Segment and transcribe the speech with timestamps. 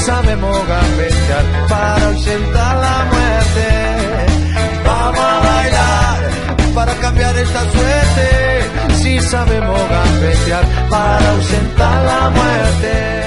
[0.00, 3.68] Sabemos gambetear para ausentar la muerte.
[4.84, 6.30] Vamos a bailar
[6.74, 8.64] para cambiar esta suerte.
[8.94, 13.20] Si sabemos gambetear para ausentar la muerte.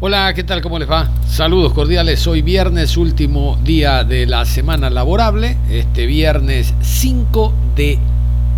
[0.00, 0.60] Hola, ¿qué tal?
[0.60, 1.08] ¿Cómo les va?
[1.26, 2.26] Saludos cordiales.
[2.26, 5.56] Hoy viernes, último día de la semana laborable.
[5.70, 7.98] Este viernes 5 de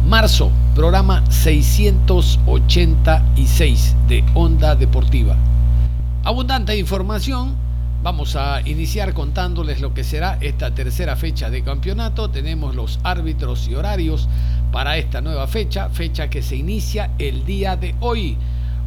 [0.05, 5.37] marzo, programa 686 de Onda Deportiva
[6.29, 7.57] abundante información.
[8.03, 12.29] Vamos a iniciar contándoles lo que será esta tercera fecha de campeonato.
[12.29, 14.29] Tenemos los árbitros y horarios
[14.71, 18.37] para esta nueva fecha, fecha que se inicia el día de hoy.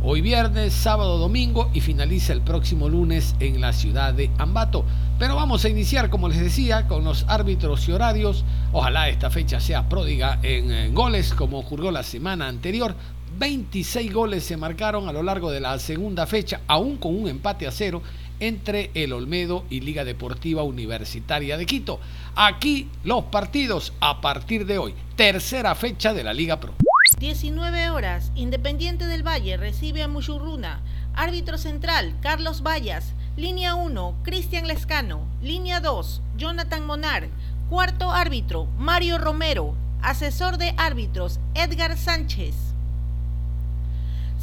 [0.03, 4.85] Hoy viernes, sábado, domingo y finaliza el próximo lunes en la ciudad de Ambato.
[5.17, 8.45] Pero vamos a iniciar, como les decía, con los árbitros y horarios.
[8.71, 12.95] Ojalá esta fecha sea pródiga en goles como ocurrió la semana anterior.
[13.41, 17.65] 26 goles se marcaron a lo largo de la segunda fecha, aún con un empate
[17.65, 18.03] a cero
[18.39, 21.99] entre el Olmedo y Liga Deportiva Universitaria de Quito.
[22.35, 26.75] Aquí los partidos a partir de hoy, tercera fecha de la Liga Pro.
[27.17, 30.83] 19 horas, Independiente del Valle recibe a Muchurruna.
[31.15, 33.15] Árbitro central, Carlos Vallas.
[33.37, 35.25] Línea 1, Cristian Lescano.
[35.41, 37.27] Línea 2, Jonathan Monar.
[37.71, 39.73] Cuarto árbitro, Mario Romero.
[40.03, 42.70] Asesor de árbitros, Edgar Sánchez.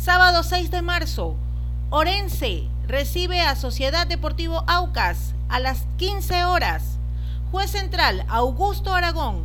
[0.01, 1.35] Sábado 6 de marzo,
[1.91, 6.99] Orense recibe a Sociedad Deportivo Aucas a las 15 horas.
[7.51, 9.45] Juez central, Augusto Aragón.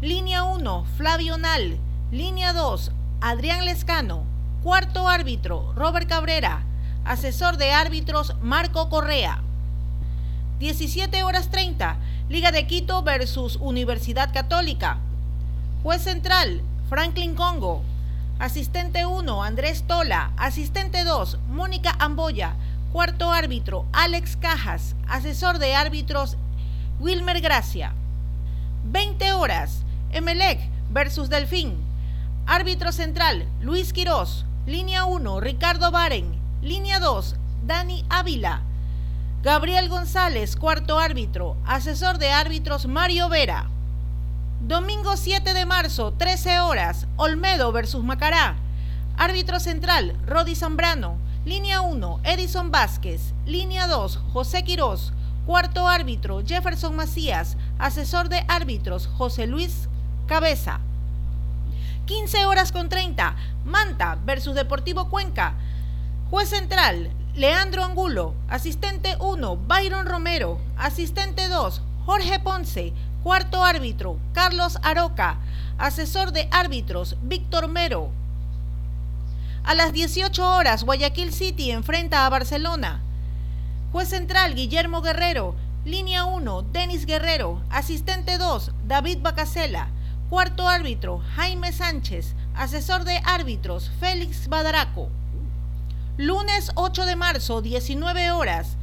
[0.00, 1.78] Línea 1, Flavio Nal.
[2.10, 4.24] Línea 2, Adrián Lescano.
[4.64, 6.64] Cuarto árbitro, Robert Cabrera.
[7.04, 9.40] Asesor de árbitros, Marco Correa.
[10.58, 11.96] 17 horas 30,
[12.28, 14.98] Liga de Quito versus Universidad Católica.
[15.84, 17.84] Juez central, Franklin Congo.
[18.42, 20.32] Asistente 1, Andrés Tola.
[20.36, 22.56] Asistente 2, Mónica Amboya.
[22.90, 24.96] Cuarto árbitro, Alex Cajas.
[25.06, 26.36] Asesor de árbitros,
[26.98, 27.94] Wilmer Gracia.
[28.82, 30.58] 20 horas, Emelec
[30.90, 31.76] versus Delfín.
[32.44, 34.44] Árbitro central, Luis Quirós.
[34.66, 36.34] Línea 1, Ricardo Baren.
[36.62, 38.62] Línea 2, Dani Ávila.
[39.44, 41.56] Gabriel González, cuarto árbitro.
[41.64, 43.71] Asesor de árbitros, Mario Vera.
[44.64, 48.54] Domingo 7 de marzo, 13 horas, Olmedo versus Macará.
[49.16, 51.18] Árbitro central, Rodi Zambrano.
[51.44, 53.34] Línea 1, Edison Vázquez.
[53.44, 55.12] Línea 2, José Quirós.
[55.46, 57.56] Cuarto árbitro, Jefferson Macías.
[57.80, 59.88] Asesor de árbitros, José Luis
[60.28, 60.78] Cabeza.
[62.06, 63.34] 15 horas con 30,
[63.64, 65.54] Manta versus Deportivo Cuenca.
[66.30, 68.36] Juez central, Leandro Angulo.
[68.48, 70.60] Asistente 1, Byron Romero.
[70.76, 72.92] Asistente 2, Jorge Ponce.
[73.22, 75.38] Cuarto árbitro, Carlos Aroca.
[75.78, 78.10] Asesor de árbitros, Víctor Mero.
[79.62, 83.00] A las 18 horas, Guayaquil City enfrenta a Barcelona.
[83.92, 85.54] Juez central, Guillermo Guerrero.
[85.84, 87.62] Línea 1, Denis Guerrero.
[87.70, 89.88] Asistente 2, David Bacasela.
[90.28, 92.34] Cuarto árbitro, Jaime Sánchez.
[92.56, 95.08] Asesor de árbitros, Félix Badaraco.
[96.16, 98.76] Lunes 8 de marzo, 19 horas.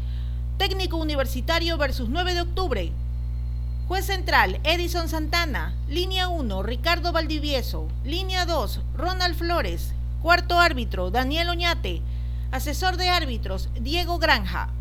[0.57, 2.93] Técnico Universitario versus 9 de octubre.
[3.89, 5.73] Juez central, Edison Santana.
[5.87, 7.87] Línea 1, Ricardo Valdivieso.
[8.05, 9.95] Línea 2, Ronald Flores.
[10.21, 12.03] Cuarto árbitro, Daniel Oñate.
[12.51, 14.71] Asesor de árbitros, Diego Granja.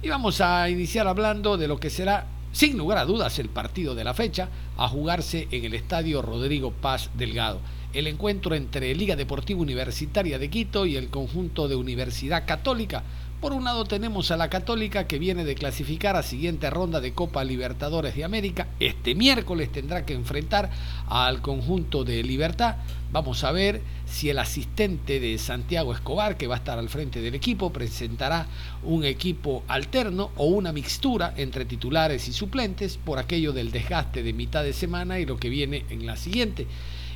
[0.00, 3.94] Y vamos a iniciar hablando de lo que será, sin lugar a dudas, el partido
[3.94, 7.60] de la fecha, a jugarse en el estadio Rodrigo Paz Delgado.
[7.92, 13.04] El encuentro entre Liga Deportiva Universitaria de Quito y el conjunto de Universidad Católica
[13.46, 17.12] por un lado tenemos a la Católica que viene de clasificar a siguiente ronda de
[17.12, 18.66] Copa Libertadores de América.
[18.80, 20.68] Este miércoles tendrá que enfrentar
[21.06, 22.74] al conjunto de Libertad.
[23.12, 27.20] Vamos a ver si el asistente de Santiago Escobar, que va a estar al frente
[27.20, 28.48] del equipo, presentará
[28.82, 34.32] un equipo alterno o una mixtura entre titulares y suplentes por aquello del desgaste de
[34.32, 36.66] mitad de semana y lo que viene en la siguiente.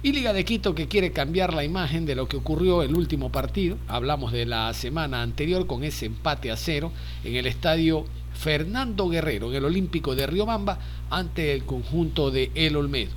[0.02, 3.30] Y Liga de Quito que quiere cambiar la imagen de lo que ocurrió el último
[3.30, 3.76] partido.
[3.86, 6.90] Hablamos de la semana anterior con ese empate a cero
[7.22, 10.78] en el estadio Fernando Guerrero, en el Olímpico de Riobamba,
[11.10, 13.10] ante el conjunto de El Olmedo.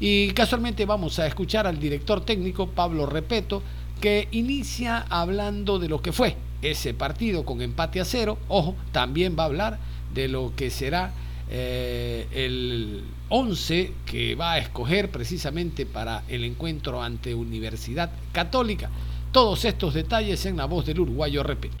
[0.00, 3.62] Y casualmente vamos a escuchar al director técnico Pablo Repeto,
[4.00, 8.38] que inicia hablando de lo que fue ese partido con empate a cero.
[8.48, 9.78] Ojo, también va a hablar
[10.14, 11.12] de lo que será
[11.50, 18.90] eh, el 11 que va a escoger precisamente para el encuentro ante Universidad Católica.
[19.32, 21.78] Todos estos detalles en la voz del uruguayo Repeto.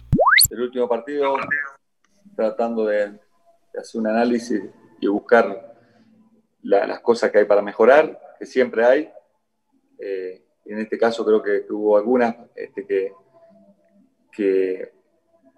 [0.48, 1.36] El último partido,
[2.34, 3.20] tratando de,
[3.78, 4.62] hacer un análisis
[4.98, 5.76] y buscar
[6.62, 9.10] las cosas que hay para mejorar, que siempre hay.
[9.98, 13.12] Eh, en este caso creo que, hubo algunas este, que,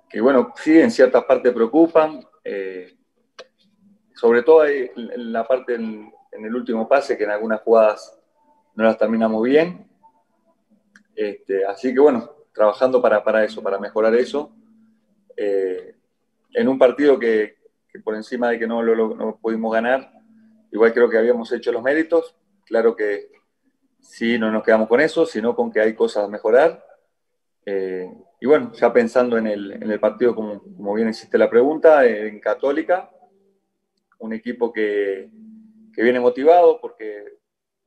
[0.08, 2.26] que, bueno, sí, en ciertas partes preocupan.
[2.42, 2.96] Eh,
[4.24, 8.18] sobre todo en la parte en, el último pase, que en algunas jugadas
[8.74, 9.86] no las terminamos bien.
[11.14, 14.50] Este, así que bueno, trabajando para, para eso, para mejorar eso.
[15.36, 15.94] Eh,
[16.54, 17.56] en un partido que,
[18.02, 20.10] por encima de que no lo no pudimos ganar,
[20.72, 22.34] igual creo que habíamos hecho los méritos.
[22.64, 23.30] Claro que
[24.00, 26.82] sí, no nos quedamos con eso, sino con que hay cosas a mejorar.
[27.66, 28.10] Eh,
[28.40, 32.06] y bueno, ya pensando en el, en el partido, como, como, bien hiciste la pregunta,
[32.06, 33.10] en Católica,
[34.18, 35.30] un equipo que,
[35.92, 37.38] que viene motivado porque,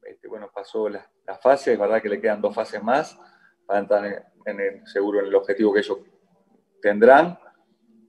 [0.03, 3.19] este, bueno, pasó las la fases, es verdad que le quedan dos fases más
[3.65, 5.99] para entrar en, seguro en el objetivo que ellos
[6.81, 7.37] tendrán,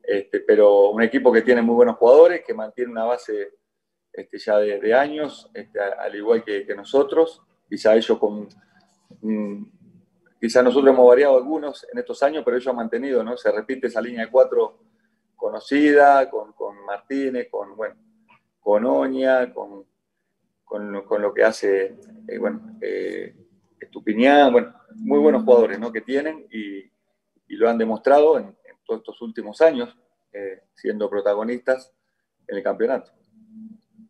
[0.05, 3.55] este, pero un equipo que tiene muy buenos jugadores, que mantiene una base
[4.13, 8.49] este, ya de, años, este, al igual que, nosotros, quizá ellos con...
[10.41, 13.37] quizá nosotros hemos variado algunos en estos años, pero ellos han mantenido, ¿no?
[13.37, 14.79] Se repite esa línea de cuatro
[15.35, 17.97] conocida, con, con Martínez, con, bueno,
[18.69, 19.87] con Oña, con,
[20.63, 21.97] con, lo que hace,
[22.29, 23.35] eh, bueno, eh,
[23.81, 25.91] Estupiñán, bueno, muy buenos jugadores ¿no?
[25.91, 28.55] que tienen y, y lo han demostrado en,
[28.85, 29.97] todos estos últimos años,
[30.35, 31.95] eh, siendo protagonistas
[32.47, 33.11] en el campeonato.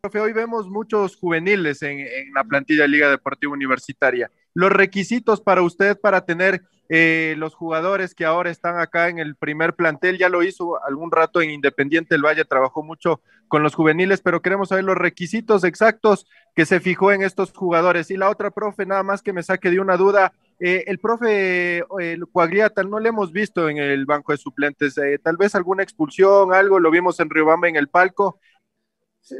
[0.01, 4.29] Profe, hoy vemos muchos juveniles en, en, la plantilla de Liga Deportiva Universitaria.
[4.53, 6.61] Los requisitos para usted para tener
[6.91, 11.11] eh, los jugadores que ahora están acá en el primer plantel, ya lo hizo algún
[11.11, 15.63] rato en Independiente del Valle, trabajó mucho con los juveniles, pero queremos saber los requisitos
[15.63, 16.25] exactos
[16.55, 18.09] que se fijó en estos jugadores.
[18.09, 21.83] Y la otra, profe, nada más que me saque de una duda, eh, el profe
[21.99, 25.83] el Cuagliata no le hemos visto en el banco de suplentes, eh, tal vez alguna
[25.83, 28.39] expulsión, algo, lo vimos en Riobamba en el palco.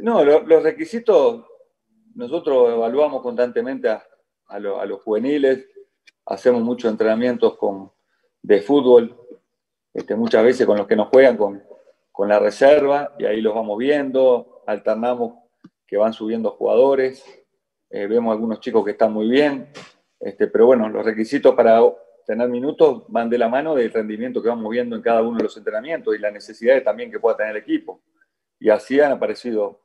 [0.02, 1.44] no, los requisitos
[2.14, 4.04] nosotros evaluamos constantemente a
[4.58, 5.66] los juveniles,
[6.26, 7.92] hacemos muchos entrenamientos con,
[8.42, 9.16] de fútbol,
[9.92, 11.62] este, muchas veces con los que nos juegan con,
[12.12, 15.34] con la reserva, y ahí los vamos viendo, alternamos
[15.86, 17.24] que van subiendo jugadores,
[17.90, 19.68] eh, vemos algunos chicos que están muy bien,
[20.20, 21.80] este, pero bueno, los requisitos para
[22.26, 25.44] tener minutos van de la mano del rendimiento que vamos viendo en cada uno de
[25.44, 28.02] los entrenamientos y las necesidades también que pueda tener el equipo.
[28.60, 29.80] Y así han aparecido,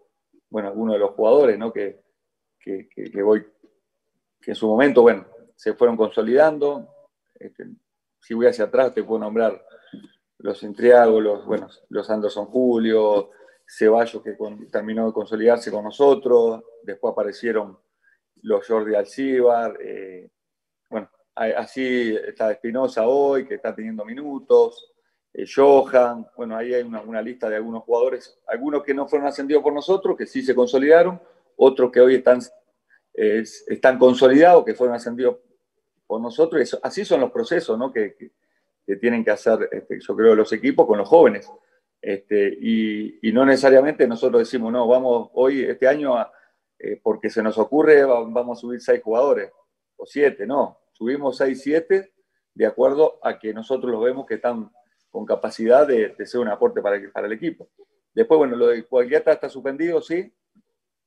[0.49, 1.73] bueno, algunos de los jugadores, ¿no?
[1.73, 2.03] Que,
[2.59, 3.45] que, que voy,
[4.45, 5.25] que en su momento, bueno,
[5.55, 6.87] se fueron consolidando.
[7.33, 7.65] Este,
[8.21, 9.59] si voy hacia atrás, te puedo nombrar
[10.37, 13.31] los Entriago, los, bueno, los Anderson Julio,
[13.67, 14.37] Ceballos, que
[14.71, 16.61] terminó de consolidarse con nosotros.
[16.83, 17.75] Después aparecieron
[18.43, 19.79] los Jordi Alcíbar.
[19.81, 20.29] Eh,
[20.91, 24.93] bueno, así está Espinosa hoy, que está teniendo minutos.
[25.33, 29.27] Eh, Johan, bueno, ahí hay una, una, lista de algunos jugadores, algunos que no fueron
[29.27, 31.19] ascendidos por nosotros, que sí se consolidaron,
[31.57, 32.39] otros que hoy están
[33.15, 35.37] están consolidados, que fueron ascendidos
[36.07, 36.79] por nosotros.
[36.83, 37.91] así son los procesos ¿no?
[37.91, 41.49] que, que, tienen que hacer, este, yo creo, los equipos con los jóvenes.
[42.01, 46.15] Este, y, no necesariamente nosotros decimos, no, vamos hoy, este año,
[46.77, 49.51] eh, porque se nos ocurre, vamos a subir seis jugadores
[49.97, 52.13] o siete, no, subimos seis, siete,
[52.53, 54.71] de acuerdo a que nosotros los vemos que están
[55.09, 57.69] con capacidad de, de ser un aporte para el, para el equipo.
[58.13, 60.33] Después, bueno, lo de Cualquiera está suspendido, sí,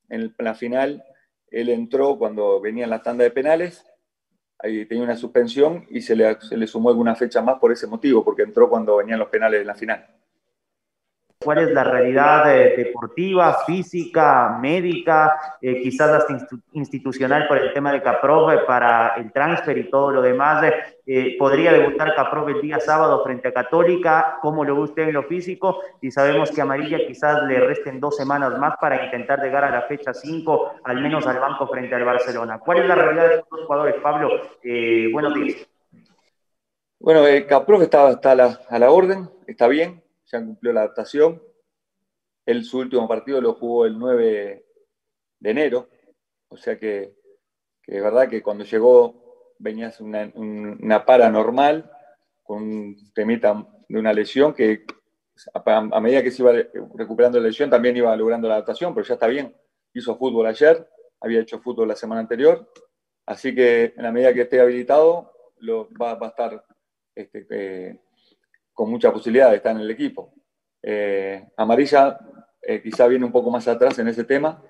[0.08, 1.02] en la final
[1.50, 3.84] él entró cuando venían las tandas de penales,
[4.58, 7.86] ahí tenía una suspensión y se le, se le sumó alguna fecha más por ese
[7.86, 10.06] motivo, porque entró cuando venían los penales de la final
[11.40, 17.92] cuál es la realidad eh, deportiva, física, médica, eh, quizás hasta institucional por el tema
[17.92, 20.64] de Caprov eh, para el transfer y todo lo demás.
[21.38, 25.22] podría debutar Caprov el día sábado frente a Católica, ¿cómo lo ve usted en lo
[25.22, 25.80] físico?
[26.02, 29.82] Y sabemos que Amarilla quizás le resten dos semanas más para intentar llegar a la
[29.82, 32.58] fecha 5, al menos al banco frente al Barcelona.
[32.58, 34.28] ¿Cuál es la realidad de estos jugadores, Pablo?
[35.12, 35.68] buenos días.
[36.98, 41.42] Bueno, Caprov está, está a la orden, está bien, ya cumplió la adaptación.
[42.46, 44.64] Él su último partido lo jugó el 9
[45.40, 45.88] de enero,
[46.48, 47.14] o sea que,
[47.82, 51.90] que es verdad que cuando llegó venías una, una para normal,
[52.42, 54.84] con un temita de una lesión que
[55.52, 56.52] a, medida que se iba
[56.94, 59.54] recuperando la lesión también iba logrando la adaptación, pero ya está bien.
[59.92, 60.88] Hizo fútbol ayer,
[61.20, 62.70] había hecho fútbol la semana anterior,
[63.26, 66.64] así que en la medida que esté habilitado lo, va, a estar
[67.14, 68.00] este, eh,
[68.78, 70.32] con mucha posibilidad de estar en el equipo.
[70.80, 72.16] Eh, Amarilla
[72.62, 74.62] eh, quizá viene un poco más atrás en ese tema,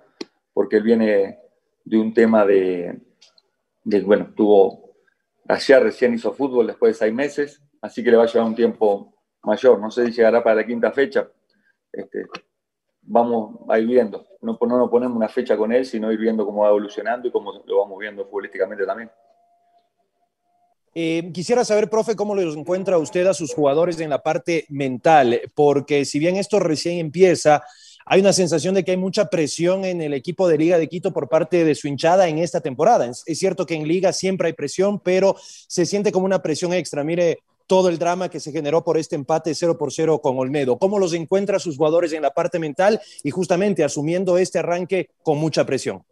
[0.55, 1.39] porque él viene
[1.85, 3.03] de un tema de,
[4.07, 4.95] bueno, tuvo,
[5.47, 8.55] ayer recién hizo fútbol después de seis meses, así que le va a llevar un
[8.55, 9.79] tiempo mayor.
[9.79, 11.29] No sé si llegará para la quinta fecha.
[11.93, 12.25] Este,
[13.03, 14.27] vamos a ir viendo.
[14.41, 17.31] No, no nos ponemos una fecha con él, sino ir viendo cómo va evolucionando y
[17.31, 19.11] cómo lo vamos viendo futbolísticamente también.
[21.01, 25.41] Eh, quisiera saber, profe, cómo los encuentra usted a sus jugadores en la parte mental,
[25.55, 27.63] porque si bien esto recién empieza,
[28.05, 31.13] hay una sensación de que hay mucha presión en el equipo de Liga de Quito
[31.13, 33.07] por parte de su hinchada en esta temporada.
[33.07, 37.05] Es, cierto que en Liga siempre hay presión, pero se siente como una presión extra.
[37.05, 37.39] Mire
[37.69, 40.79] todo el drama que se generó por este empate 0 por 0 con Olmedo.
[40.79, 45.39] ¿Cómo los encuentra sus jugadores en la parte mental y justamente asumiendo este arranque con
[45.39, 46.03] mucha presión?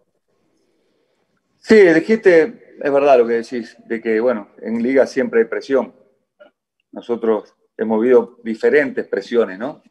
[1.58, 5.94] Sí, dijiste, es verdad lo que decís, de que, bueno, en Liga siempre hay presión.
[6.92, 9.82] Nosotros hemos vivido diferentes presiones, ¿no?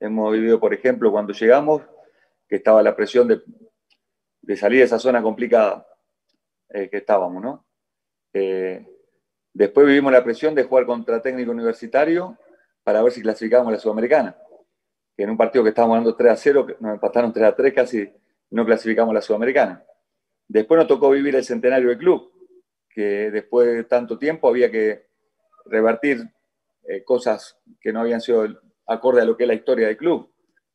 [0.00, 1.82] Hemos vivido, por ejemplo, cuando llegamos,
[2.48, 5.86] que estaba la presión de, salir de esa zona complicada
[6.70, 7.66] eh, que estábamos, ¿no?
[8.32, 8.86] Eh,
[9.52, 12.38] después vivimos la presión de jugar contra técnico universitario
[12.82, 14.36] para ver si clasificábamos a la Sudamericana.
[15.16, 18.12] En un partido que estábamos ganando 3 a 0, nos empataron 3 a 3, casi
[18.50, 19.84] no clasificamos a la Sudamericana.
[20.48, 22.32] Después nos tocó vivir el centenario del club,
[22.88, 25.06] que después de tanto tiempo había que
[25.66, 26.22] revertir
[26.88, 28.46] eh, cosas que no habían sido
[28.86, 30.32] acorde a lo que es la historia del club.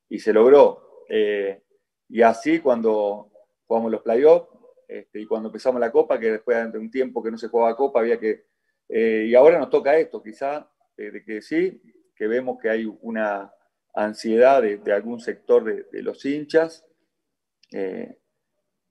[0.09, 1.05] Y se logró.
[1.09, 1.63] Eh,
[2.09, 3.31] y así cuando
[3.65, 4.47] jugamos los playoffs
[4.87, 7.75] este, y cuando empezamos la Copa, que después de un tiempo que no se jugaba
[7.75, 8.45] Copa, había que...
[8.87, 11.81] Eh, y ahora nos toca esto, quizá, de que sí,
[12.15, 13.51] que vemos que hay una
[13.95, 16.85] ansiedad de, algún sector de, los hinchas.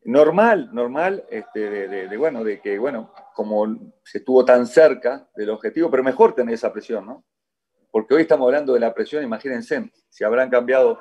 [0.05, 5.91] Normal, normal, este, de, bueno, de que, bueno, como se estuvo tan cerca del objetivo,
[5.91, 7.25] pero mejor tener esa presión, ¿no?
[7.93, 10.99] porque hoy estamos hablando de la presión, imagínense, si habrán cambiado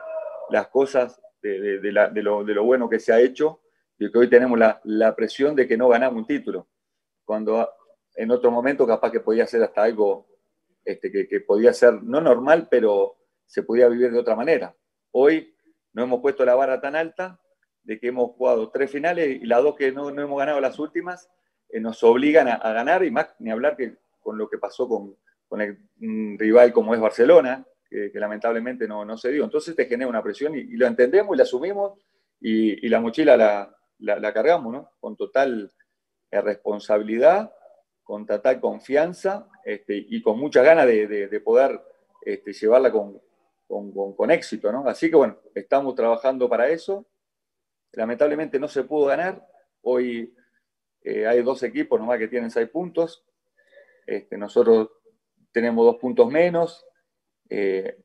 [0.49, 1.79] las cosas de,
[2.21, 3.61] lo, bueno que se ha hecho,
[3.97, 6.67] y que hoy tenemos la, presión de que no ganamos un título,
[7.23, 7.67] cuando
[8.15, 10.27] en otro momento capaz que podía ser hasta algo
[10.83, 13.15] este, que, podía ser no normal, pero
[13.45, 14.75] se podía vivir de otra manera.
[15.11, 15.55] Hoy
[15.93, 17.39] no hemos puesto la vara tan alta
[17.83, 21.29] de que hemos jugado tres finales y las dos que no, hemos ganado las últimas
[21.69, 24.87] eh, nos obligan a, a, ganar y más ni hablar que con lo que pasó
[24.87, 25.15] con,
[25.51, 25.61] con
[26.01, 29.43] un rival como es Barcelona, que, lamentablemente no, no, se dio.
[29.43, 31.99] Entonces te genera una presión y, lo entendemos y la asumimos
[32.39, 34.91] y, la mochila la, la, cargamos, ¿no?
[35.01, 35.69] Con total
[36.31, 37.53] eh, responsabilidad,
[38.01, 41.81] con total confianza este, y con mucha ganas de, de, poder
[42.21, 43.19] este, llevarla con,
[43.67, 44.87] con, con, éxito, ¿no?
[44.87, 47.05] Así que bueno, estamos trabajando para eso.
[47.93, 49.45] Lamentablemente no se pudo ganar.
[49.81, 50.33] Hoy
[51.03, 53.25] eh, hay dos equipos nomás que tienen seis puntos.
[54.05, 54.89] Este, nosotros
[55.51, 56.85] tenemos dos puntos menos,
[57.49, 57.97] eh,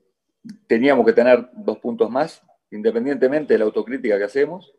[0.66, 4.74] teníamos que tener dos puntos más, independientemente de la autocrítica que hacemos,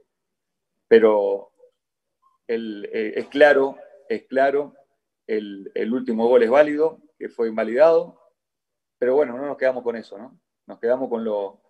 [0.88, 1.52] pero
[2.48, 3.78] eh, es claro,
[4.10, 4.74] es claro,
[5.26, 8.22] el, último gol es válido, que fue invalidado,
[8.98, 10.40] pero bueno, no nos quedamos con eso, ¿no?
[10.66, 11.62] Nos quedamos con lo,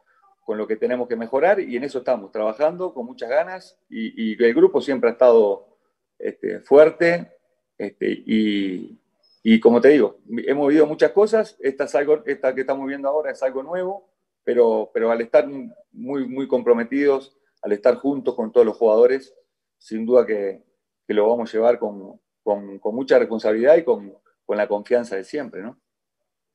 [0.48, 4.42] con lo que tenemos que mejorar y en eso estamos trabajando con muchas ganas y,
[4.42, 5.77] el grupo siempre ha estado
[6.18, 7.34] este, fuerte
[7.77, 8.98] este, y,
[9.44, 13.10] y como te digo, hemos vivido muchas cosas, esta, es algo, esta que estamos viendo
[13.10, 14.10] ahora es algo nuevo,
[14.46, 15.46] pero, pero al estar
[15.92, 19.36] muy, muy comprometidos, al estar juntos con todos los jugadores,
[19.77, 20.63] sin duda que,
[21.10, 24.13] lo vamos a llevar con, con, con mucha responsabilidad y con,
[24.46, 25.77] con, la confianza de siempre, ¿no?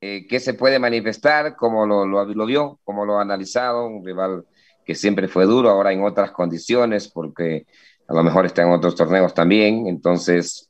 [0.05, 1.55] Eh, ¿Qué se puede manifestar?
[1.55, 2.77] ¿Cómo lo, lo, vio?
[2.83, 3.87] ¿Cómo lo ha analizado?
[3.87, 4.43] Un rival
[4.83, 7.65] que siempre fue duro, ahora en otras condiciones, porque
[8.09, 10.69] a lo mejor está en otros torneos también, entonces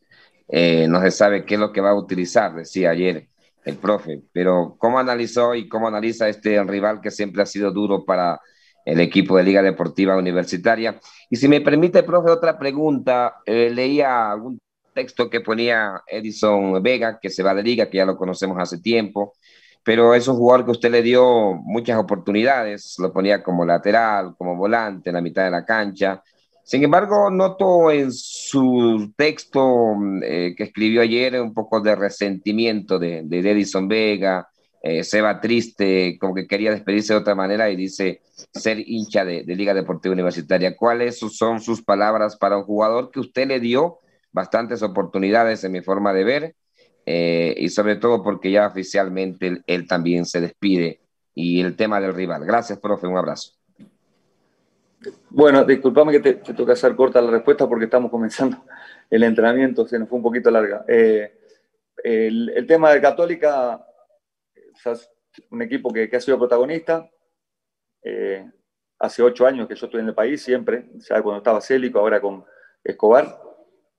[0.49, 3.27] eh, no se sabe qué es lo que va a utilizar, decía ayer
[3.65, 8.05] el profe, pero ¿cómo analizó y cómo analiza este rival que siempre ha sido duro
[8.05, 8.39] para
[8.85, 10.99] el equipo de Liga Deportiva Universitaria?
[11.31, 14.59] Y si me permite, profe, otra pregunta, eh, leía algún
[14.93, 18.79] texto que ponía Edison Vega, que se va de liga, que ya lo conocemos hace
[18.79, 19.33] tiempo,
[19.83, 24.55] pero es un jugador que usted le dio muchas oportunidades, lo ponía como lateral, como
[24.55, 26.23] volante en la mitad de la cancha,
[26.65, 33.21] sin embargo, noto en su texto eh, que escribió ayer un poco de resentimiento de,
[33.25, 34.47] de Edison Vega,
[34.81, 38.21] eh, se va triste, como que quería despedirse de otra manera y dice
[38.53, 40.75] ser hincha de, Liga Deportiva Universitaria.
[40.75, 43.99] ¿Cuáles son sus palabras para un jugador que usted le dio
[44.33, 46.55] bastantes oportunidades en mi forma de ver
[47.05, 51.01] eh, y sobre todo porque ya oficialmente él, también se despide
[51.33, 52.45] y el tema del rival.
[52.45, 53.53] Gracias, profe, un abrazo.
[55.29, 58.63] Bueno, disculpame que te, te que hacer corta la respuesta porque estamos comenzando
[59.09, 60.85] el entrenamiento, se nos fue un poquito larga.
[60.87, 61.39] Eh,
[62.03, 63.85] el, tema de Católica,
[65.49, 67.09] un equipo que, ha sido protagonista.
[68.01, 68.49] Eh,
[68.99, 72.21] hace ocho años que yo estoy en el país, siempre, ya cuando estaba Célico, ahora
[72.21, 72.43] con
[72.83, 73.37] Escobar,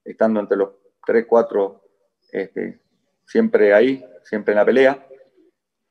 [0.04, 0.70] estando entre los
[1.04, 1.82] tres, cuatro
[2.30, 2.80] este,
[3.26, 5.06] siempre ahí, siempre en la pelea,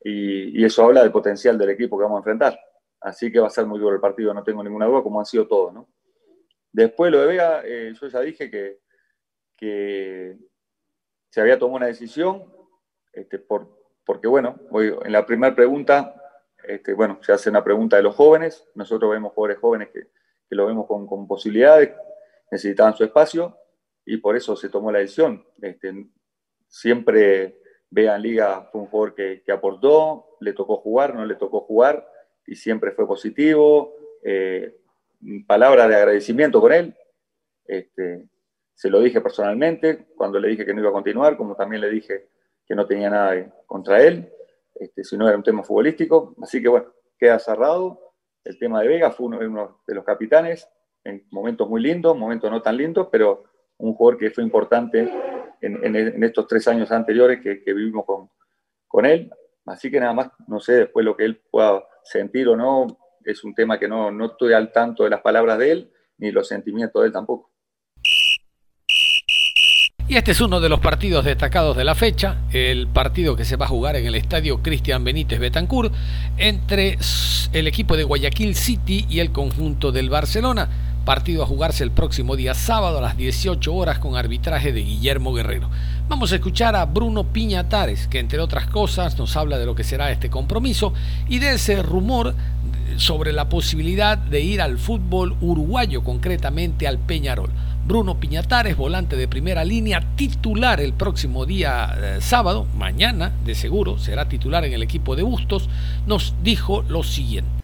[0.02, 2.58] y, eso habla del potencial del equipo que vamos a enfrentar.
[3.00, 5.26] Así que va a ser muy duro el partido, no tengo ninguna duda, como han
[5.26, 5.72] sido todos.
[5.72, 5.88] ¿no?
[6.72, 8.78] Después lo de Vega, eh, yo ya dije que,
[11.30, 12.44] se había tomado una decisión,
[13.12, 13.66] este, por,
[14.04, 16.14] porque bueno, en la primera pregunta,
[16.62, 20.08] este, bueno, se hace una pregunta de los jóvenes, nosotros vemos jugadores jóvenes que,
[20.48, 21.94] que lo vemos con, posibilidades,
[22.50, 23.58] necesitaban su espacio,
[24.06, 25.44] y por eso se tomó la decisión.
[25.60, 26.06] Este,
[26.68, 32.06] siempre Vean Liga fue un jugador que, aportó, le tocó jugar, no le tocó jugar,
[32.46, 33.94] y siempre fue positivo.
[34.22, 34.76] Eh,
[35.46, 36.94] palabras de agradecimiento con él.
[37.66, 38.28] Este,
[38.74, 41.90] se lo dije personalmente cuando le dije que no iba a continuar, como también le
[41.90, 42.28] dije
[42.66, 44.30] que no tenía nada contra él,
[44.74, 46.34] este, si no era un tema futbolístico.
[46.42, 48.14] Así que bueno, queda cerrado.
[48.42, 50.68] El tema de Vega fue uno, de los capitanes
[51.04, 53.44] en momentos muy lindos, momentos no tan lindos, pero
[53.78, 55.08] un jugador que fue importante
[55.60, 58.30] en, estos tres años anteriores que, vivimos con,
[58.86, 59.30] con, él.
[59.66, 62.86] Así que nada más, no sé después lo que él pueda sentir o no,
[63.24, 66.30] es un tema que no, no estoy al tanto de las palabras de él, ni
[66.30, 67.50] los sentimientos de él tampoco.
[70.06, 73.56] Y este es uno de los partidos destacados de la fecha, el partido que se
[73.56, 75.94] va a jugar en el estadio Cristian Benítez Betancourt
[76.36, 76.98] entre
[77.54, 80.93] el equipo de Guayaquil City y el conjunto del Barcelona.
[81.04, 85.34] Partido a jugarse el próximo día sábado a las 18 horas con arbitraje de Guillermo
[85.34, 85.68] Guerrero.
[86.08, 89.84] Vamos a escuchar a Bruno Piñatares, que entre otras cosas nos habla de lo que
[89.84, 90.94] será este compromiso
[91.28, 92.34] y de ese rumor
[92.96, 97.50] sobre la posibilidad de ir al fútbol uruguayo, concretamente al Peñarol.
[97.86, 103.98] Bruno Piñatares, volante de primera línea, titular el próximo día eh, sábado, mañana de seguro,
[103.98, 105.68] será titular en el equipo de Bustos,
[106.06, 107.63] nos dijo lo siguiente.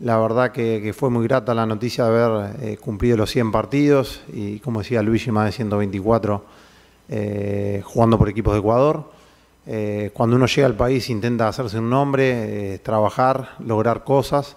[0.00, 4.22] La verdad que, fue muy grata la noticia de haber eh, cumplido los 100 partidos
[4.32, 6.42] y, como decía Luigi, más de 124
[7.10, 9.04] eh, jugando por equipos de Ecuador.
[9.66, 14.56] Eh, cuando uno llega al país intenta hacerse un nombre, trabajar, lograr cosas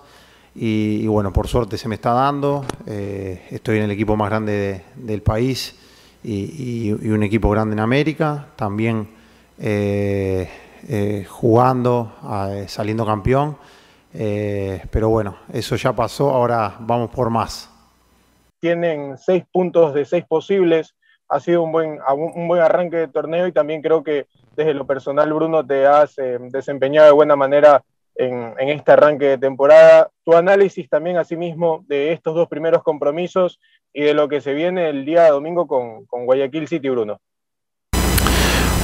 [0.56, 2.64] y, bueno, por suerte se me está dando.
[2.86, 5.76] estoy en el equipo más grande del país
[6.24, 9.10] y, y, un equipo grande en América, también
[11.28, 12.14] jugando,
[12.68, 13.58] saliendo campeón.
[14.14, 17.70] Eh, pero bueno, eso ya pasó, ahora vamos por más.
[18.60, 20.96] Tienen seis puntos de seis posibles,
[21.28, 22.00] ha sido un buen,
[22.36, 26.18] un buen arranque de torneo y también creo que desde lo personal, Bruno, te has
[26.20, 27.84] eh, desempeñado de buena manera
[28.16, 30.10] en, este arranque de temporada.
[30.24, 33.60] Tu análisis también, asimismo, de estos dos primeros compromisos
[33.92, 37.20] y de lo que se viene el día domingo con, con Guayaquil City, Bruno.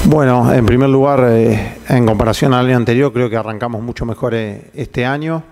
[0.10, 4.34] Bueno, en primer lugar, eh, en comparación al año anterior, creo que arrancamos mucho mejor
[4.34, 5.44] eh, este año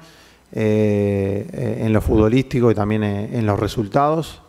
[0.52, 4.42] eh, en lo futbolístico y también en los resultados.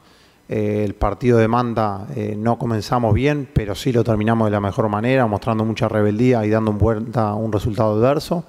[0.48, 2.06] el partido de Manda
[2.38, 6.48] no comenzamos bien, pero sí lo terminamos de la mejor manera, mostrando mucha rebeldía y
[6.48, 8.44] dando un resultado adverso.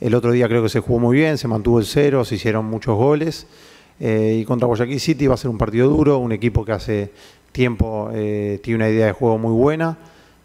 [0.00, 2.64] El otro día creo que se jugó muy bien, se mantuvo el cero, se hicieron
[2.64, 3.46] muchos goles.
[4.00, 7.12] y contra Guayaquil City va a ser un partido duro, un equipo que hace
[7.52, 9.96] tiempo tiene una idea de juego muy buena.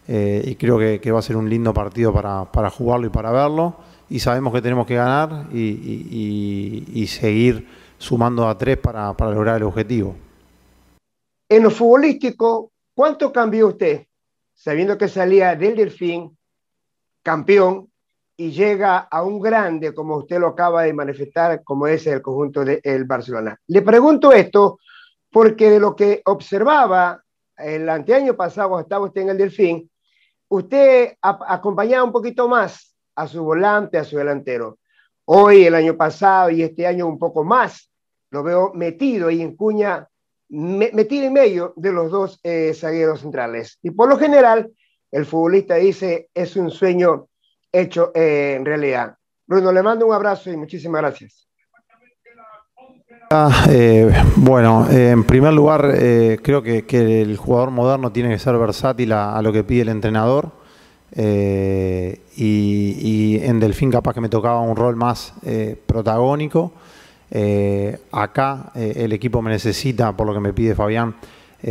[0.06, 3.76] Eh, y creo que, va a ser un lindo partido para, jugarlo y para verlo.
[4.08, 7.66] Y sabemos que tenemos que ganar y, seguir
[7.98, 10.14] sumando a tres para, lograr el objetivo.
[11.48, 14.06] En lo futbolístico, ¿cuánto cambió usted?
[14.54, 16.36] Sabiendo que salía del Delfín,
[17.22, 17.88] campeón,
[18.36, 22.64] y llega a un grande, como usted lo acaba de manifestar, como es el conjunto
[22.64, 23.58] del Barcelona.
[23.68, 24.78] Le pregunto esto
[25.30, 27.24] porque de lo que observaba
[27.56, 29.90] el anteaño pasado, estaba usted en el Delfín,
[30.48, 34.78] usted acompañaba un poquito más a su volante, a su delantero.
[35.26, 37.90] Hoy, el año pasado y este año un poco más,
[38.30, 40.08] lo veo metido y en cuña,
[40.48, 43.78] metido en medio de los dos eh, zagueros centrales.
[43.82, 44.70] Y por lo general,
[45.10, 47.28] el futbolista dice, es un sueño
[47.72, 49.16] hecho eh, en realidad.
[49.46, 51.48] Bruno, le mando un abrazo y muchísimas gracias.
[53.36, 56.84] Ah, eh, bueno, eh, en primer lugar, eh, creo que,
[57.20, 60.52] el jugador moderno tiene que ser versátil a, lo que pide el entrenador.
[62.36, 65.32] Y, en Delfín capaz que me tocaba un rol más
[65.84, 66.74] protagónico.
[68.12, 71.16] acá el equipo me necesita, por lo que me pide Fabián,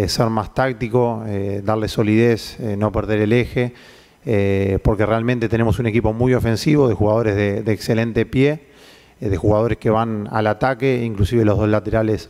[0.08, 1.23] ser más táctico,
[1.63, 3.73] darle solidez, no perder el eje,
[4.84, 8.72] porque realmente tenemos un equipo muy ofensivo, de jugadores de, excelente pie,
[9.29, 12.29] de jugadores que van al ataque, inclusive los dos laterales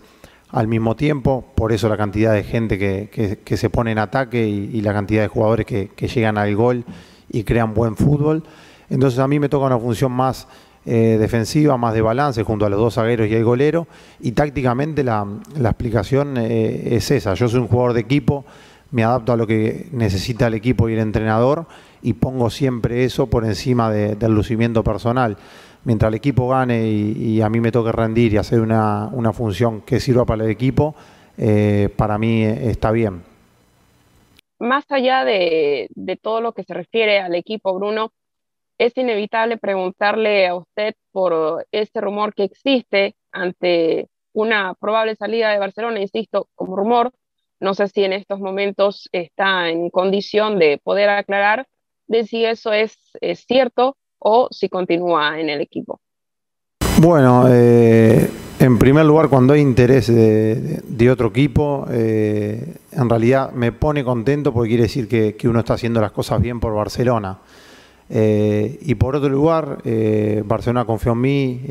[0.54, 4.82] al mismo tiempo, por eso la cantidad de gente que, se pone en ataque y,
[4.82, 6.86] la cantidad de jugadores que, llegan al gol
[7.30, 8.44] y crean buen fútbol.
[8.90, 10.48] Entonces a mí me toca una función más
[10.86, 13.88] eh, defensiva, más de balance junto a los dos zagueros y el golero.
[14.20, 15.26] Y tácticamente la,
[15.58, 17.34] explicación eh, es esa.
[17.34, 18.46] Yo soy un jugador de equipo,
[18.92, 21.66] me adapto a lo que necesita el equipo y el entrenador
[22.04, 25.38] y pongo siempre eso por encima del lucimiento personal.
[25.86, 30.00] Mientras el equipo gane y, a mí me toque rendir y hacer una, función que
[30.00, 30.96] sirva para el equipo,
[31.38, 33.24] eh, para mí está bien.
[34.60, 35.90] Más allá de,
[36.22, 38.14] todo lo que se refiere al equipo, Bruno,
[38.78, 45.60] es inevitable preguntarle a usted por este rumor que existe ante una probable salida de
[45.60, 47.12] Barcelona, insisto, como rumor.
[47.60, 51.68] No sé si en estos momentos está en condición de poder aclarar
[52.08, 52.98] de si eso es,
[53.48, 56.00] cierto o si continúa en el equipo.
[56.98, 63.72] Bueno, eh, en primer lugar, cuando hay interés de, otro equipo, eh, en realidad me
[63.72, 67.40] pone contento porque quiere decir que, uno está haciendo las cosas bien por Barcelona.
[68.10, 69.80] Eh, y por otro lugar,
[70.46, 71.62] Barcelona confió en mí,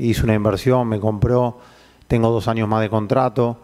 [0.00, 1.58] hizo una inversión, me compró,
[2.08, 3.58] tengo dos años más de contrato,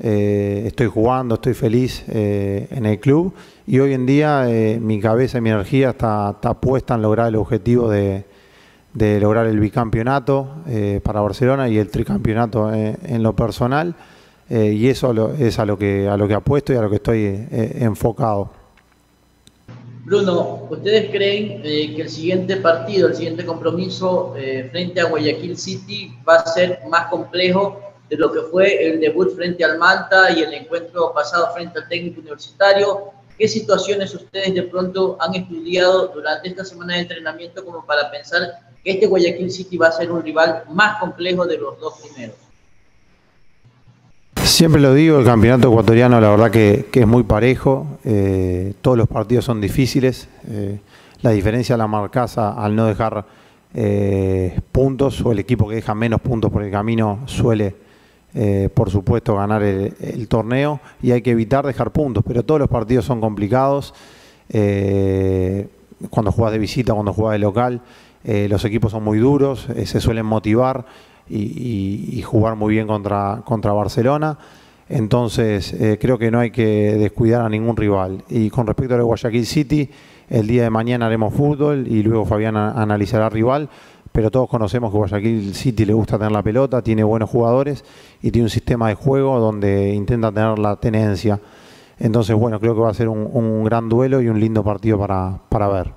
[0.00, 3.34] estoy jugando, estoy feliz en el club
[3.66, 4.46] y hoy en día
[4.80, 8.24] mi cabeza y mi energía está, puesta en lograr el objetivo de,
[8.94, 10.48] lograr el bicampeonato
[11.02, 13.94] para Barcelona y el tricampeonato en lo personal
[14.48, 17.46] y eso es a lo, que, a lo que apuesto y a lo que estoy
[17.50, 18.50] enfocado.
[20.08, 25.58] Bruno, ¿ustedes creen eh, que el siguiente partido, el siguiente compromiso eh, frente a Guayaquil
[25.58, 30.30] City va a ser más complejo de lo que fue el debut frente al Malta
[30.30, 33.12] y el encuentro pasado frente al técnico universitario?
[33.38, 38.40] ¿Qué situaciones ustedes de pronto han estudiado durante esta semana de entrenamiento como para pensar
[38.82, 42.36] que este Guayaquil City va a ser un rival más complejo de los dos primeros?
[44.42, 49.06] Siempre lo digo, el campeonato ecuatoriano la verdad que, es muy parejo, eh, todos los
[49.06, 50.80] partidos son difíciles, eh,
[51.22, 53.24] la diferencia la marcasa al no dejar
[53.74, 57.74] eh, puntos o el equipo que deja menos puntos por el camino suele,
[58.74, 63.04] por supuesto, ganar el, torneo y hay que evitar dejar puntos, pero todos los partidos
[63.04, 63.94] son complicados,
[64.50, 67.80] cuando juegas de visita, cuando juegas de local,
[68.24, 70.84] los equipos son muy duros, se suelen motivar
[71.28, 74.38] y, jugar muy bien contra, contra Barcelona.
[74.88, 78.24] Entonces, eh, creo que no hay que descuidar a ningún rival.
[78.28, 79.90] Y con respecto al Guayaquil City,
[80.30, 83.68] el día de mañana haremos fútbol y luego Fabián analizará rival.
[84.18, 87.84] Pero todos conocemos que Guayaquil City le gusta tener la pelota, tiene buenos jugadores
[88.20, 91.40] y tiene un sistema de juego donde intenta tener la tenencia.
[92.00, 95.40] Entonces, bueno, creo que va a ser un, gran duelo y un lindo partido para,
[95.48, 95.94] para ver.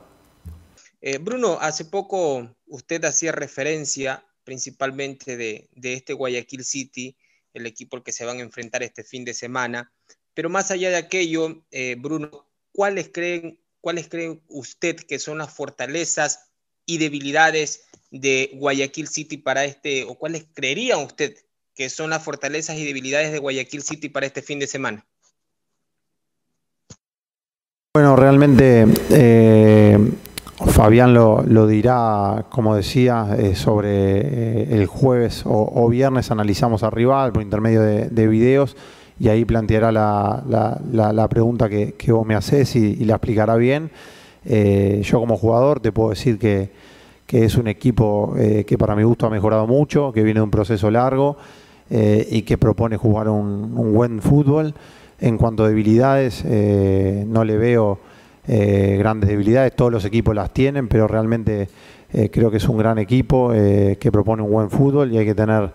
[1.02, 7.18] Eh, Bruno, hace poco usted hacía referencia principalmente de, este Guayaquil City,
[7.56, 9.92] el equipo al que se van a enfrentar este fin de semana.
[10.36, 15.52] Pero más allá de aquello, eh, Bruno, ¿cuáles creen, ¿cuáles creen usted que son las
[15.52, 16.52] fortalezas
[16.86, 21.36] y debilidades de Guayaquil City para este, o cuáles creería usted
[21.74, 25.06] que son las fortalezas y debilidades de Guayaquil City para este fin de semana?
[27.94, 29.98] Bueno, realmente eh,
[30.68, 37.34] Fabián lo, dirá, como decía, eh, sobre eh, el jueves o, viernes analizamos a rival
[37.34, 38.78] por intermedio de, videos
[39.20, 43.92] y ahí planteará la, pregunta que, vos me haces y, la explicará bien.
[44.46, 46.72] Yo como jugador te puedo decir que,
[47.32, 50.92] es un equipo que para mi gusto ha mejorado mucho, que viene de un proceso
[50.92, 51.38] largo
[51.90, 54.74] y que propone jugar un, buen fútbol.
[55.20, 58.00] En cuanto a debilidades, no le veo
[58.48, 61.70] eh, grandes debilidades, todos los equipos las tienen, pero realmente
[62.12, 65.26] eh, creo que es un gran equipo eh, que propone un buen fútbol y hay
[65.26, 65.70] que tener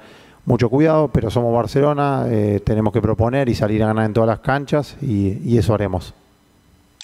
[0.45, 2.25] mucho cuidado, pero somos Barcelona,
[2.63, 6.15] tenemos que proponer y salir a ganar en todas las canchas y, eso haremos.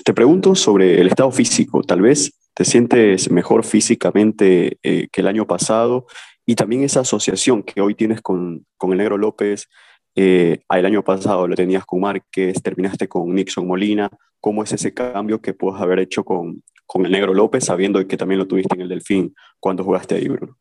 [0.04, 5.46] Te pregunto sobre el estado físico, tal vez te sientes mejor físicamente que el año
[5.46, 6.06] pasado
[6.44, 9.68] y también esa asociación que hoy tienes con, con el Negro López,
[10.14, 14.10] el año pasado lo tenías con Márquez, terminaste con Nixon Molina,
[14.40, 18.16] cómo es ese cambio que puedes haber hecho con, con el Negro López, sabiendo que
[18.16, 20.58] también lo tuviste en el Delfín cuando jugaste ahí, Bruno.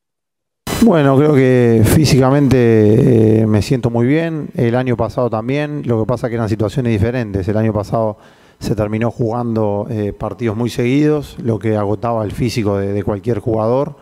[0.84, 4.50] Bueno, creo que físicamente eh, me siento muy bien.
[4.56, 5.84] El año pasado también.
[5.86, 7.48] Lo que pasa es que eran situaciones diferentes.
[7.48, 8.18] El año pasado
[8.62, 13.98] se terminó jugando eh, partidos muy seguidos, lo que agotaba el físico de, cualquier jugador.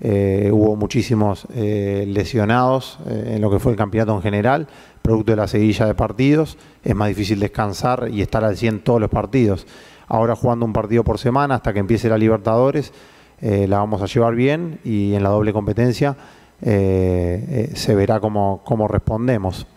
[0.00, 4.66] hubo muchísimos lesionados en lo que fue el campeonato en general,
[5.00, 6.58] producto de la seguilla de partidos.
[6.82, 9.64] Es más difícil descansar y estar al 100 todos los partidos.
[10.08, 12.92] Ahora jugando un partido por semana hasta que empiece la Libertadores,
[13.40, 16.16] la vamos a llevar bien y en la doble competencia
[16.60, 19.68] se verá cómo, cómo respondemos.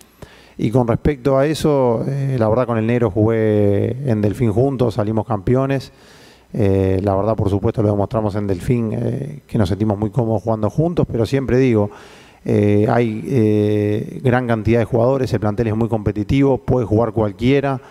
[0.58, 4.94] Y con respecto a eso, eh, la verdad con el negro jugué en Delfín juntos,
[4.94, 5.91] salimos campeones.
[6.54, 10.44] Eh, la verdad, por supuesto, lo demostramos en Delfín, eh, que nos sentimos muy cómodos
[10.44, 11.89] jugando juntos, pero siempre digo,
[12.46, 17.82] hay gran cantidad de jugadores, el plantel es muy competitivo, puede jugar cualquiera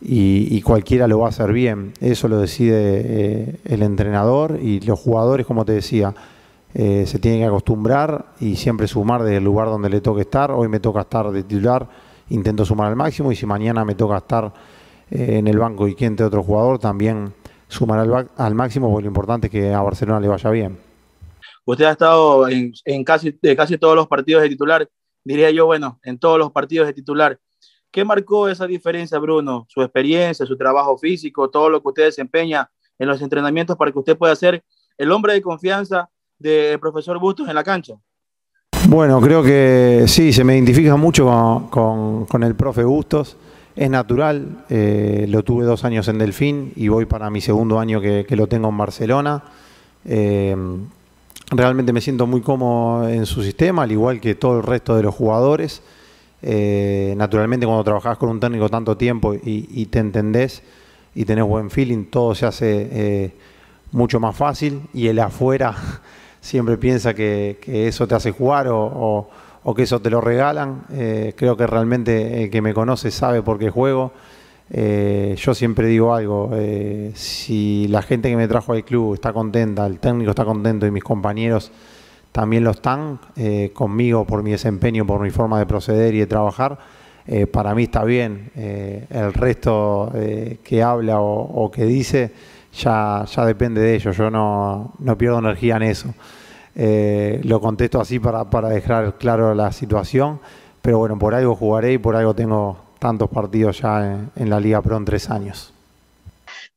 [0.00, 1.92] y, cualquiera lo va a hacer bien.
[2.00, 6.14] Eso lo decide el entrenador y los jugadores, como te decía,
[6.76, 10.50] eh, se tiene que acostumbrar y siempre sumar desde el lugar donde le toque estar.
[10.50, 11.88] Hoy me toca estar de titular,
[12.30, 14.52] intento sumar al máximo y si mañana me toca estar
[15.10, 17.32] eh, en el banco y quien otro jugador, también
[17.68, 20.76] sumar al, máximo porque lo importante es que a Barcelona le vaya bien.
[21.64, 22.72] Usted ha estado en,
[23.04, 24.88] casi, casi todos los partidos de titular,
[25.22, 27.38] diría yo, bueno, en todos los partidos de titular.
[27.92, 29.64] ¿Qué marcó esa diferencia, Bruno?
[29.68, 33.98] Su experiencia, su trabajo físico, todo lo que usted desempeña en los entrenamientos para que
[34.00, 34.64] usted pueda ser
[34.98, 36.10] el hombre de confianza
[36.44, 37.94] del profesor Bustos en la cancha?
[38.88, 43.36] Bueno, creo que sí, se me identifica mucho con, el profe Bustos.
[43.74, 48.00] Es natural, eh, lo tuve dos años en Delfín y voy para mi segundo año
[48.00, 49.42] que, lo tengo en Barcelona.
[50.04, 50.54] Eh,
[51.50, 55.02] realmente me siento muy cómodo en su sistema, al igual que todo el resto de
[55.02, 55.82] los jugadores.
[56.42, 60.62] Eh, naturalmente cuando trabajas con un técnico tanto tiempo y, te entendés
[61.14, 63.32] y tenés buen feeling, todo se hace
[63.92, 65.74] mucho más fácil y el afuera
[66.44, 69.28] siempre piensa que, eso te hace jugar o,
[69.74, 70.82] que eso te lo regalan.
[70.92, 74.12] Eh, creo que realmente el que me conoce sabe por qué juego.
[74.70, 79.32] Eh, yo siempre digo algo, eh, si la gente que me trajo al club está
[79.32, 81.72] contenta, el técnico está contento y mis compañeros
[82.30, 83.20] también lo están,
[83.72, 86.76] conmigo por mi desempeño, por mi forma de proceder y de trabajar,
[87.52, 88.50] para mí está bien.
[88.56, 90.12] el resto
[90.64, 92.32] que habla o que dice
[92.74, 96.14] ya, ya depende de ellos, yo no, pierdo energía en eso.
[96.76, 100.40] Eh, lo contesto así para, dejar claro la situación,
[100.82, 104.82] pero bueno, por algo jugaré y por algo tengo tantos partidos ya en, la Liga
[104.82, 105.72] Pro en tres años.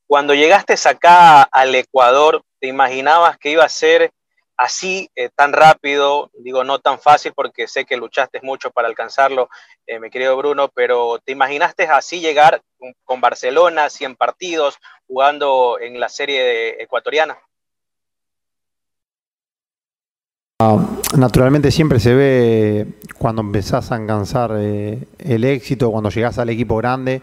[0.06, 4.10] Cuando llegaste acá al Ecuador, ¿te imaginabas que iba a ser
[4.56, 9.48] así, eh, tan rápido, digo, no tan fácil porque sé que luchaste mucho para alcanzarlo,
[9.86, 12.60] eh, mi querido Bruno, pero ¿te imaginaste así llegar
[13.04, 14.78] con Barcelona, 100 partidos,
[15.08, 17.36] jugando en la serie ecuatoriana?
[20.60, 20.78] Ah,
[21.16, 22.86] naturalmente siempre se ve
[23.18, 27.22] cuando empezás a alcanzar eh, el éxito, cuando llegás al equipo grande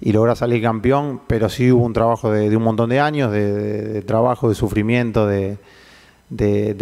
[0.00, 4.02] y lográs salir campeón, pero sí hubo un trabajo de, un montón de años, de
[4.02, 5.58] trabajo, de sufrimiento, de,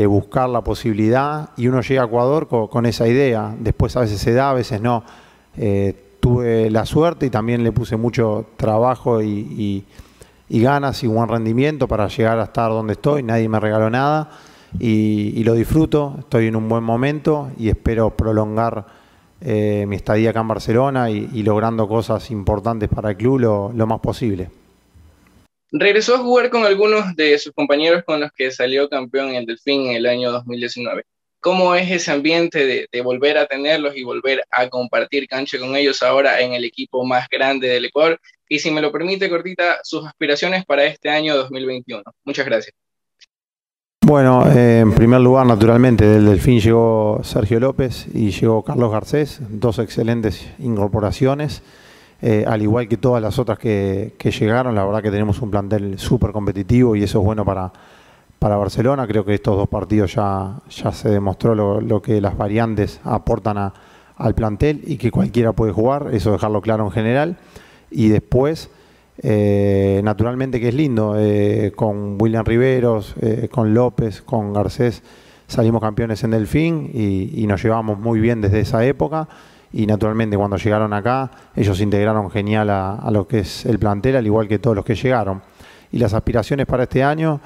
[0.07, 3.55] buscar la posibilidad y uno llega a Ecuador con, esa idea.
[3.59, 5.03] Después a veces se da, a veces no.
[5.57, 9.85] Eh, tuve la suerte y también le puse mucho trabajo y,
[10.49, 13.23] ganas y buen rendimiento para llegar a estar donde estoy.
[13.23, 14.31] Nadie me regaló nada
[14.79, 16.17] y, lo disfruto.
[16.19, 18.87] Estoy en un buen momento y espero prolongar
[19.41, 24.01] eh, mi estadía acá en Barcelona y, logrando cosas importantes para el club lo más
[24.01, 24.51] posible.
[25.71, 29.89] Regresó a jugar con algunos de sus compañeros con los que salió campeón en Delfín
[29.89, 31.05] en el año 2019.
[31.40, 36.03] ¿Cómo es ese ambiente de, volver a tenerlos y volver a compartir cancha con ellos
[36.03, 38.20] ahora en el equipo más grande del Ecuador?
[38.48, 42.03] Y si me lo permite, Cortita, sus aspiraciones para este año 2021.
[42.24, 42.74] Muchas gracias.
[44.01, 49.38] Bueno, eh, en primer lugar, naturalmente, del Delfín llegó Sergio López y llegó Carlos Garcés,
[49.51, 51.62] dos excelentes incorporaciones.
[52.20, 55.98] Eh, al igual que todas las otras que, llegaron, la verdad que tenemos un plantel
[55.98, 57.70] súper competitivo y eso es bueno para,
[58.38, 59.07] para Barcelona.
[59.07, 63.72] Creo que estos dos partidos ya, ya se demostró lo, que las variantes aportan
[64.16, 67.37] al plantel y que cualquiera puede jugar, eso dejarlo claro en general.
[67.90, 68.70] Y después,
[69.22, 73.14] eh, naturalmente que es lindo, eh, con William Riveros,
[73.51, 75.03] con López, con Garcés,
[75.46, 79.29] salimos campeones en Delfín y nos llevamos muy bien desde esa época
[79.72, 84.27] y naturalmente cuando llegaron acá ellos integraron genial a, lo que es el plantel, al
[84.27, 85.42] igual que todos los que llegaron.
[85.92, 87.40] Y las aspiraciones para este año,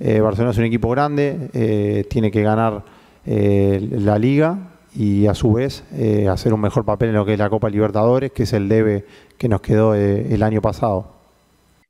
[0.00, 2.84] eh, Barcelona es un equipo grande, eh, tiene que ganar
[3.26, 5.84] eh, la liga y a su vez
[6.28, 9.04] hacer un mejor papel en lo que es la Copa Libertadores, que es el debe
[9.36, 11.17] que nos quedó el año pasado.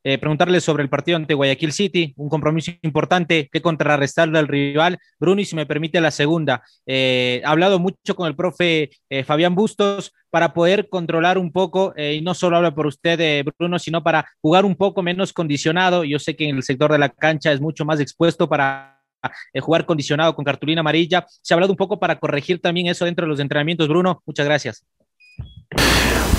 [0.08, 4.96] Eh, preguntarle sobre el partido ante Guayaquil City, un compromiso importante que contrarrestarle al rival.
[5.20, 9.54] Bruno, si me permite la segunda, eh, ha hablado mucho con el profe eh, Fabián
[9.54, 14.26] Bustos para poder controlar un poco, y no solo habla por usted, Bruno, sino para
[14.40, 16.04] jugar un poco menos condicionado.
[16.04, 19.02] Yo sé que en el sector de la cancha es mucho más expuesto para
[19.52, 21.26] eh, jugar condicionado con cartulina amarilla.
[21.28, 23.88] Se ha hablado un poco para corregir también eso dentro de los entrenamientos.
[23.88, 24.86] Bruno, muchas gracias.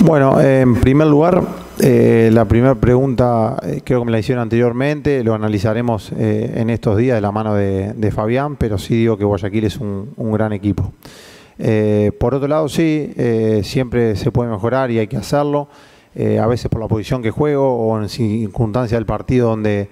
[0.02, 1.42] Bueno, en primer lugar,
[1.78, 6.70] eh, la primera pregunta eh, creo que me la hicieron anteriormente, lo analizaremos eh, en
[6.70, 10.54] estos días de la mano de, Fabián, pero sí digo que Guayaquil es un, gran
[10.54, 10.94] equipo.
[12.18, 13.12] por otro lado, sí,
[13.62, 15.68] siempre se puede mejorar y hay que hacerlo,
[16.16, 19.90] a veces por la posición que juego o en circunstancias del partido donde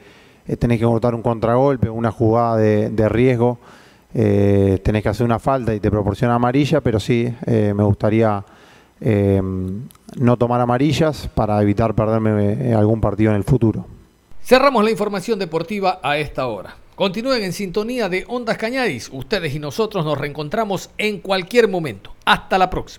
[0.59, 3.59] tenés que cortar un contragolpe, una jugada de, de riesgo,
[4.15, 8.43] tenés que hacer una falta y te proporciona amarilla, pero sí, me gustaría
[9.01, 13.87] eh, no tomar amarillas para evitar perderme eh, algún partido en el futuro.
[14.43, 16.77] Cerramos la información deportiva a esta hora.
[16.95, 19.09] Continúen en sintonía de Ondas Cañadis.
[19.13, 22.13] Ustedes y nosotros nos reencontramos en cualquier momento.
[22.25, 22.97] Hasta la próxima.